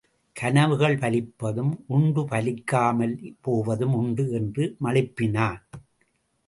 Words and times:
கனவுகள் 0.35 0.95
பலிப்பதும் 0.97 1.73
உண்டு 1.87 2.21
பலிக்காமல் 2.21 3.15
போவதும் 3.41 3.93
உண்டு 3.93 4.31
என்று 4.31 4.75
மழுப்பினான். 4.83 5.61